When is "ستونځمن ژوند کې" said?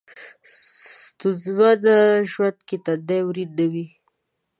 1.05-2.75